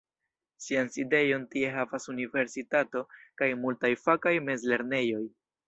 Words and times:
Sian 0.67 0.87
sidejon 0.95 1.45
tie 1.51 1.69
havas 1.75 2.09
Universitato 2.15 3.05
kaj 3.43 3.53
multaj 3.67 3.95
fakaj 4.09 4.35
mezlernejoj. 4.51 5.25